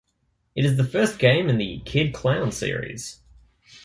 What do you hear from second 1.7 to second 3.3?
"Kid Klown" series.